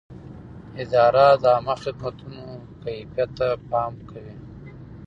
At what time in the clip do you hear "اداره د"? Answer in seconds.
0.83-1.45